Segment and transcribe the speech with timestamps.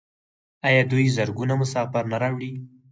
[0.67, 2.51] آیا دوی زرګونه مسافر نه راوړي؟